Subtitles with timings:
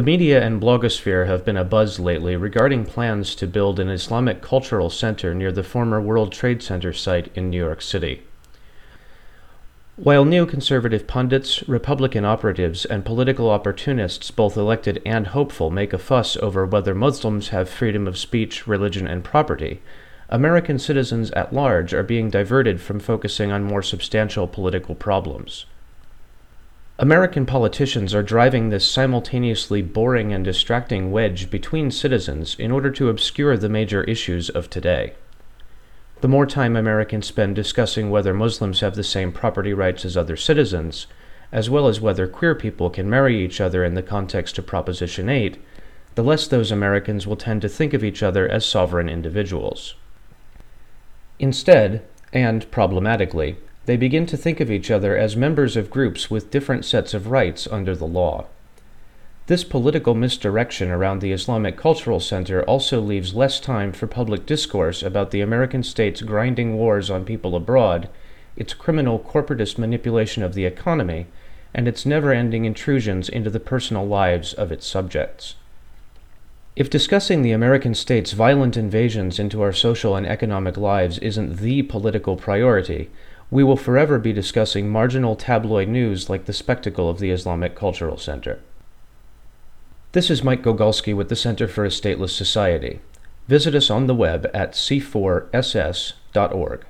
[0.00, 4.88] The media and blogosphere have been abuzz lately regarding plans to build an Islamic cultural
[4.88, 8.22] center near the former World Trade Center site in New York City.
[9.96, 16.34] While neoconservative pundits, Republican operatives, and political opportunists, both elected and hopeful, make a fuss
[16.38, 19.82] over whether Muslims have freedom of speech, religion, and property,
[20.30, 25.66] American citizens at large are being diverted from focusing on more substantial political problems.
[27.00, 33.08] American politicians are driving this simultaneously boring and distracting wedge between citizens in order to
[33.08, 35.14] obscure the major issues of today.
[36.20, 40.36] The more time Americans spend discussing whether Muslims have the same property rights as other
[40.36, 41.06] citizens,
[41.50, 45.30] as well as whether queer people can marry each other in the context of Proposition
[45.30, 45.56] 8,
[46.16, 49.94] the less those Americans will tend to think of each other as sovereign individuals.
[51.38, 52.02] Instead,
[52.34, 53.56] and problematically,
[53.86, 57.28] they begin to think of each other as members of groups with different sets of
[57.28, 58.46] rights under the law.
[59.46, 65.02] This political misdirection around the Islamic Cultural Center also leaves less time for public discourse
[65.02, 68.08] about the American state's grinding wars on people abroad,
[68.54, 71.26] its criminal corporatist manipulation of the economy,
[71.74, 75.56] and its never ending intrusions into the personal lives of its subjects.
[76.76, 81.82] If discussing the American state's violent invasions into our social and economic lives isn't the
[81.82, 83.10] political priority,
[83.50, 88.16] we will forever be discussing marginal tabloid news like the spectacle of the Islamic Cultural
[88.16, 88.60] Center.
[90.12, 93.00] This is Mike Gogulski with the Center for a Stateless Society.
[93.48, 96.84] Visit us on the web at c4ss.org.